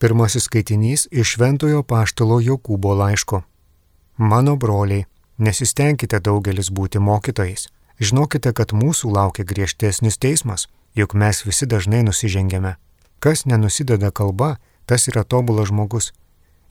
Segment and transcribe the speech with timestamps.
[0.00, 3.42] Pirmasis skaitinys iš Šventojo Paštalo Jokūbo laiško.
[4.16, 5.04] Mano broliai,
[5.36, 7.66] nesistengkite daugelis būti mokytojais.
[8.00, 12.78] Žinokite, kad mūsų laukia griežtesnis teismas, juk mes visi dažnai nusižengėme.
[13.20, 14.56] Kas nenusideda kalba,
[14.88, 16.14] tas yra tobulas žmogus.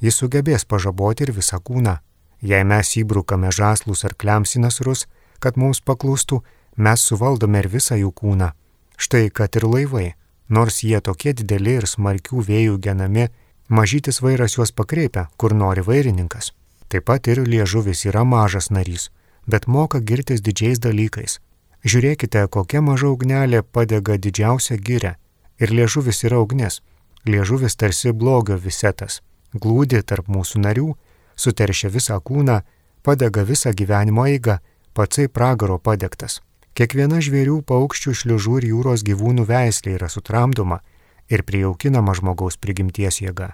[0.01, 1.99] Jis sugebės pažaboti ir visą kūną.
[2.41, 5.05] Jei mes įbrukame žaslus ar klemsinasrus,
[5.37, 6.41] kad mums paklūstų,
[6.81, 8.55] mes suvaldome ir visą jų kūną.
[8.97, 10.15] Štai, kad ir laivai
[10.49, 13.27] Nors jie tokie dideli ir smarkių vėjų genami,
[13.69, 16.51] mažytis vairas juos pakreipia, kur nori vairininkas.
[16.89, 19.11] Taip pat ir liežuvis yra mažas narys,
[19.45, 21.37] bet moka girtis didžiais dalykais.
[21.85, 25.15] Žiūrėkite, kokia maža ugnelė padega didžiausią gyrę.
[25.61, 26.81] Ir liežuvis yra ugnis.
[27.29, 29.21] Liežuvis tarsi blogio visetas.
[29.53, 30.89] Glūdi tarp mūsų narių,
[31.35, 32.61] suteršia visą kūną,
[33.03, 34.59] padega visą gyvenimo eigą,
[34.93, 36.41] patsai pragaro padegtas.
[36.79, 40.77] Kiekviena žvėrių, paukščių, šliužų ir jūros gyvūnų veislė yra sutramdoma
[41.27, 43.49] ir prijaukinama žmogaus prigimties jėga,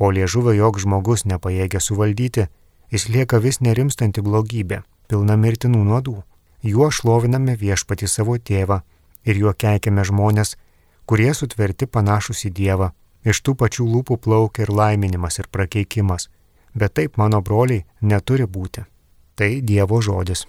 [0.00, 2.46] o liežuvio joks žmogus nepajėgia suvaldyti,
[2.88, 6.14] jis lieka vis nerimstanti blogybė, pilna mirtinų nuodų.
[6.64, 8.80] Juo šloviname viešpati savo tėvą
[9.28, 10.54] ir juo keikiame žmonės,
[11.04, 12.88] kurie sutverti panašus į Dievą.
[13.20, 16.30] Iš tų pačių lūpų plaukia ir laiminimas ir prakeikimas.
[16.72, 18.88] Bet taip, mano broliai, neturi būti.
[19.36, 20.46] Tai Dievo žodis.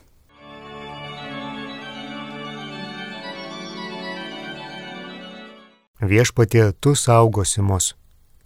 [6.03, 7.93] Viešpatie, tu saugosi mus.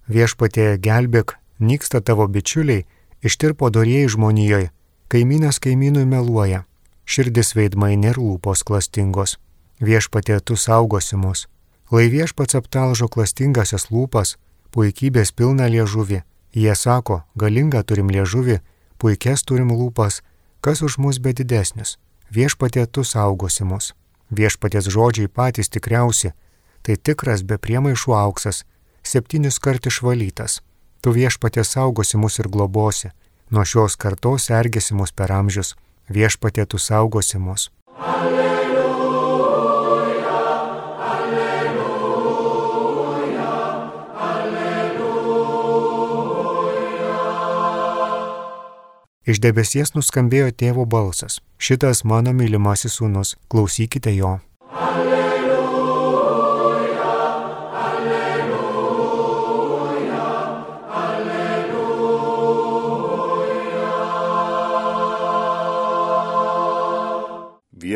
[0.06, 2.84] Viešpatie, gelbėk, nyksta tavo bičiuliai,
[3.18, 4.68] ištirpo dorėjai žmonijoje,
[5.10, 6.62] kaimynas kaimynui meluoja,
[7.02, 9.40] širdis veidmainė ir lūpos klastingos.
[9.82, 11.48] Viešpatie, tu saugosi mus.
[11.90, 14.36] Lai viešpats aptalžo klastingasias lūpas,
[14.70, 16.22] puikybės pilna liežuvi.
[16.54, 18.60] Jie sako, galinga turim liežuvi,
[19.02, 20.22] puikes turim lūpas,
[20.62, 21.98] kas už mus be didesnis.
[22.30, 23.96] Viešpatie, tu saugosi mus.
[24.30, 26.36] Viešpaties žodžiai patys tikriausi,
[26.82, 28.64] Tai tikras be priemaišų auksas,
[29.02, 30.60] septynis kart išvalytas.
[31.02, 33.10] Tu viešpatė saugosi mus ir globosi,
[33.50, 35.76] nuo šios kartos ergėsi mus per amžius,
[36.10, 37.70] viešpatė tu saugosi mus.
[37.98, 38.82] Alleluja,
[41.12, 42.18] alleluja,
[44.32, 44.98] alleluja.
[49.28, 51.40] Iš debesies nuskambėjo tėvo balsas.
[51.58, 54.38] Šitas mano mylimasis sūnus, klausykite jo.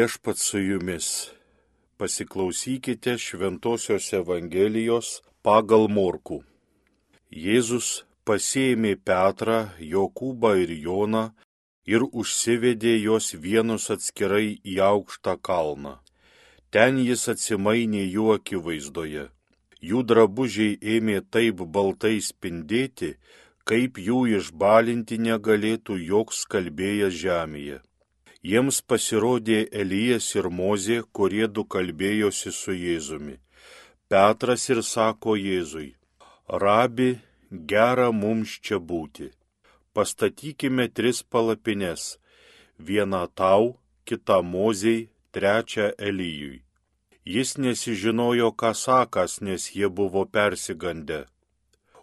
[0.03, 1.31] Viešpat su jumis.
[1.97, 5.09] Pasiklausykite Šventojios Evangelijos
[5.47, 6.39] pagal Morku.
[7.31, 9.59] Jėzus pasėmė Petrą,
[9.95, 11.23] Jokūbą ir Joną
[11.87, 15.95] ir užsivedė juos vienus atskirai į aukštą kalną.
[16.75, 19.29] Ten jis atsimainė jų akivaizdoje.
[19.91, 23.15] Jų drabužiai ėmė taip baltai spindėti,
[23.69, 27.83] kaip jų išbalinti negalėtų joks kalbėjęs žemėje
[28.43, 33.39] jiems pasirodė Elijas ir Mozė, kurie du kalbėjosi su Jėzumi.
[34.11, 35.95] Petras ir sako Jėzui,
[36.49, 37.21] Rabi,
[37.51, 39.31] gera mums čia būti.
[39.95, 42.19] Pastatykime tris palapines-
[42.87, 46.63] vieną tau, kitą Mozei, trečią Elyjui.
[47.25, 51.27] Jis nesižinojo, ką sakas, nes jie buvo persigandę.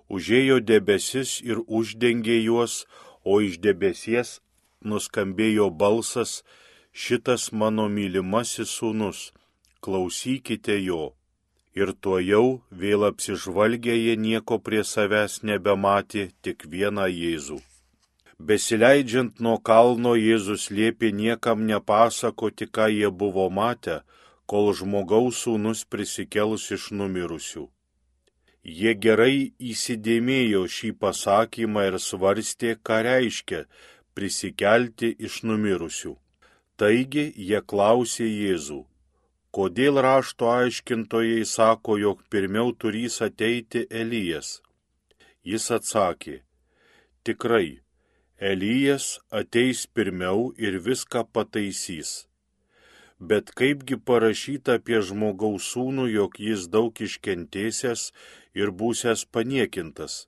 [0.10, 2.86] Užėjo debesis ir uždengė juos,
[3.26, 4.40] o iš debesies
[4.84, 6.44] nuskambėjo balsas,
[6.91, 9.31] šitas mano mylimasis sūnus,
[9.81, 11.13] klausykite jo.
[11.78, 17.59] Ir tuo jau vėl apsižvalgę jie nieko prie savęs nebematė, tik vieną Jėzų.
[18.40, 24.00] Besileidžiant nuo kalno Jėzus liepė niekam nepasakoti, ką jie buvo matę,
[24.50, 27.67] kol žmogaus sūnus prisikels iš numirusių.
[28.63, 33.61] Jie gerai įsidėmėjo šį pasakymą ir svarstė, ką reiškia
[34.19, 36.18] prisikelti iš numirusių.
[36.80, 38.80] Taigi jie klausė Jėzų,
[39.56, 44.59] kodėl rašto aiškintojai sako, jog pirmiau turys ateiti Elijas.
[45.44, 46.35] Jis atsakė,
[47.23, 47.79] tikrai,
[48.52, 49.08] Elijas
[49.41, 52.11] ateis pirmiau ir viską pataisys.
[53.20, 58.09] Bet kaipgi parašyta apie žmogaus sūnų, jog jis daug iškentėsęs
[58.55, 60.26] ir būsęs paniekintas.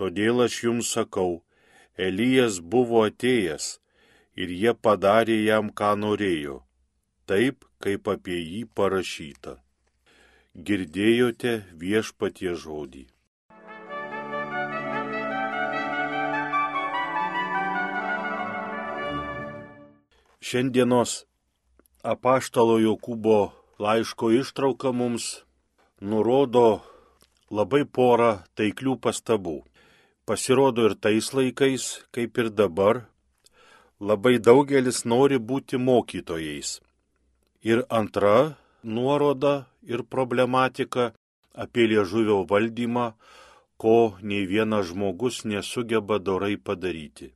[0.00, 1.42] Todėl aš jums sakau,
[1.98, 3.78] Elijas buvo atėjęs
[4.36, 6.60] ir jie padarė jam, ką norėjo,
[7.26, 9.56] taip kaip apie jį parašyta.
[10.54, 13.06] Girdėjote viešpatie žodį.
[20.40, 21.24] Šiandienos
[22.02, 25.44] apaštalo Jokūbo laiško ištrauka mums
[26.00, 26.80] nurodo
[27.50, 29.60] labai porą taiklių pastabų.
[30.30, 31.84] Pasirodo ir tais laikais,
[32.14, 33.00] kaip ir dabar,
[33.98, 36.68] labai daugelis nori būti mokytojais.
[37.66, 38.54] Ir antra
[38.84, 41.08] nuoroda ir problematika
[41.64, 43.06] apie liežuvio valdymą,
[43.82, 47.32] ko nei vienas žmogus nesugeba dorai padaryti.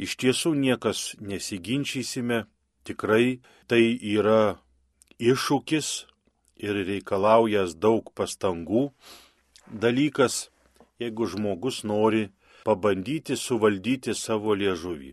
[0.00, 2.46] Iš tiesų niekas nesiginčysime,
[2.88, 3.82] tikrai tai
[4.14, 4.56] yra
[5.20, 5.90] iššūkis
[6.64, 8.88] ir reikalaujas daug pastangų
[9.68, 10.48] dalykas,
[11.02, 12.28] jeigu žmogus nori
[12.66, 15.12] pabandyti suvaldyti savo liežuvį.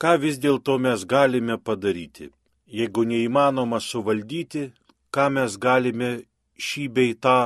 [0.00, 2.30] Ką vis dėlto mes galime padaryti?
[2.70, 4.70] Jeigu neįmanoma suvaldyti,
[5.14, 6.10] ką mes galime
[6.66, 7.38] šį bei tą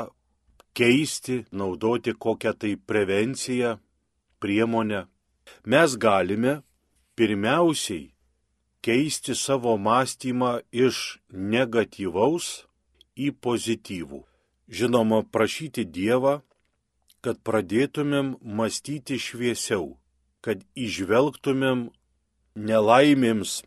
[0.77, 3.79] keisti, naudoti kokią tai prevenciją,
[4.43, 5.07] priemonę,
[5.71, 6.61] mes galime
[7.17, 8.13] pirmiausiai
[8.85, 12.67] keisti savo mąstymą iš negatyvaus
[13.17, 14.21] į pozityvų.
[14.69, 16.41] Žinoma, prašyti Dievą,
[17.25, 19.95] kad pradėtumėm mąstyti šviesiau,
[20.45, 21.89] kad išvelgtumėm
[22.55, 23.63] nelaimėms,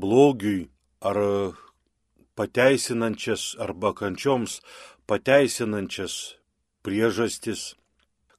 [0.00, 0.70] blogiui
[1.04, 1.18] ar
[2.34, 4.60] pateisinančias arba kančioms
[5.06, 6.14] pateisinančias
[6.84, 7.74] priežastis,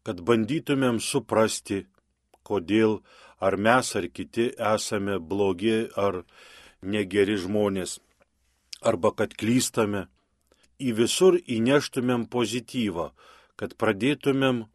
[0.06, 1.85] kad bandytumėm suprasti,
[2.45, 3.00] kodėl
[3.39, 6.23] ar mes ar kiti esame blogi ar
[6.81, 8.00] negeri žmonės,
[8.81, 10.06] arba kad klystame,
[10.81, 13.11] į visur įneštumėm pozityvą,
[13.60, 14.66] kad pradėtumėm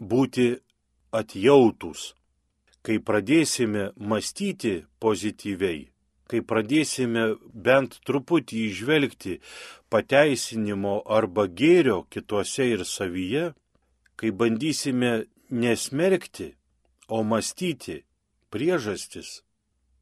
[0.00, 0.48] būti
[1.12, 2.12] atjautus.
[2.86, 5.88] Kai pradėsime mąstyti pozityviai,
[6.30, 7.24] kai pradėsime
[7.66, 9.40] bent truputį išvelgti
[9.90, 13.48] pateisinimo arba gėrio kituose ir savyje,
[14.16, 16.54] kai bandysime nesmerkti,
[17.08, 18.00] o mąstyti
[18.50, 19.42] priežastis,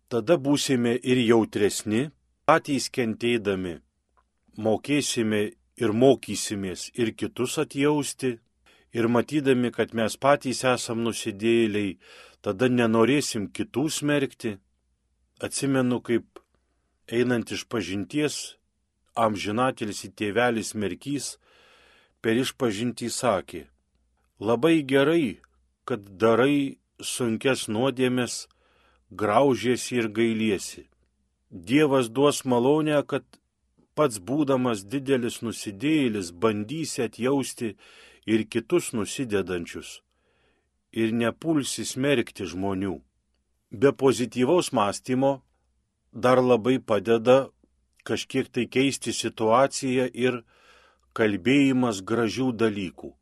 [0.08, 2.10] tada būsime ir jautresni,
[2.44, 3.78] patys kentėdami,
[4.56, 5.42] mokėsime
[5.76, 8.38] ir mokysimės ir kitus atjausti,
[8.94, 11.96] ir matydami, kad mes patys esam nusidėliai,
[12.44, 14.56] tada nenorėsim kitų smerkti.
[15.42, 16.38] Atsimenu, kaip
[17.10, 18.54] einant iš pažinties,
[19.18, 21.34] amžinatelis į tėvelis merkys
[22.22, 23.62] per išpažintį sakė,
[24.38, 25.40] labai gerai,
[25.84, 28.46] kad darai sunkes nuodėmės,
[29.10, 30.86] graužėsi ir gailiesi.
[31.50, 33.26] Dievas duos malonę, kad
[33.98, 37.74] pats būdamas didelis nusidėjėlis bandysi atjausti
[38.26, 40.00] ir kitus nusidedančius
[41.02, 43.00] ir nepulsi smerkti žmonių.
[43.80, 45.32] Be pozityvaus mąstymo
[46.12, 47.48] dar labai padeda
[48.06, 50.42] kažkiek tai keisti situaciją ir
[51.18, 53.14] kalbėjimas gražių dalykų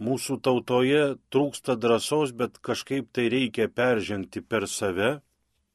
[0.00, 5.20] mūsų tautoje trūksta drąsos, bet kažkaip tai reikia peržengti per save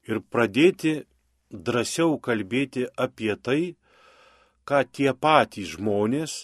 [0.07, 1.05] ir pradėti
[1.51, 3.75] drąsiau kalbėti apie tai,
[4.69, 6.35] ką tie patys žmonės,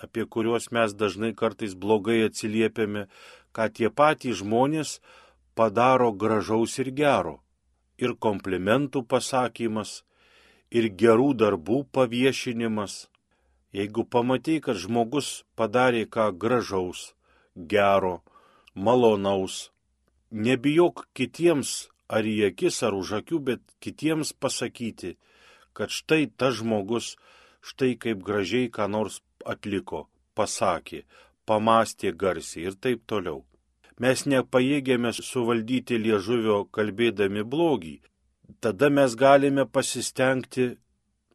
[0.00, 3.06] apie kuriuos mes dažnai kartais blogai atsiliepiame,
[3.52, 4.96] ką tie patys žmonės
[5.54, 7.38] padaro gražaus ir gero.
[8.00, 10.00] Ir komplimentų pasakymas,
[10.72, 13.12] ir gerų darbų paviešinimas
[13.72, 17.14] Jeigu pamatai, kad žmogus padarė ką gražaus,
[17.56, 18.18] gero,
[18.76, 19.70] malonaus,
[20.28, 25.14] nebijok kitiems ar į akis, ar už akių, bet kitiems pasakyti,
[25.72, 27.14] kad štai tas žmogus,
[27.68, 29.20] štai kaip gražiai ką nors
[29.54, 30.06] atliko,
[30.36, 31.02] pasakė,
[31.46, 33.42] pamastė garsiai ir taip toliau.
[34.02, 37.96] Mes nepajėgėme suvaldyti liežuvio kalbėdami blogį,
[38.60, 40.72] tada mes galime pasistengti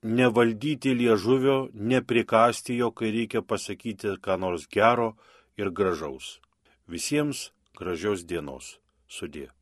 [0.03, 5.13] nevaldyti liežuvio, neprikasti jo, kai reikia pasakyti ką nors gero
[5.57, 6.39] ir gražaus.
[6.87, 8.77] Visiems gražios dienos.
[9.07, 9.56] Sudė.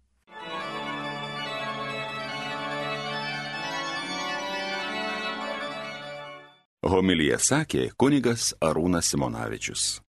[6.96, 10.00] Homilija sakė kunigas Arūnas Simonavičius.